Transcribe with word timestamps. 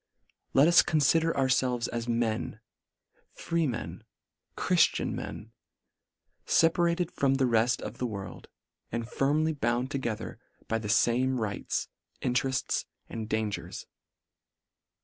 Let 0.55 0.67
us 0.67 0.81
confider 0.81 1.31
ourfelves 1.31 1.87
as 1.89 2.07
men— 2.07 2.59
Freemen— 3.43 4.03
Chriftian 4.57 5.11
men— 5.13 5.51
feparated 6.57 7.11
from 7.11 7.35
the 7.35 7.45
reft 7.45 7.83
of 7.83 7.99
the 7.99 8.07
world, 8.07 8.47
and 8.91 9.07
firmly 9.07 9.53
bound 9.53 9.91
together 9.91 10.39
by 10.67 10.79
the 10.79 10.89
fame 10.89 11.39
rights, 11.39 11.87
interefts, 12.19 12.85
and 13.09 13.29
dangers. 13.29 13.85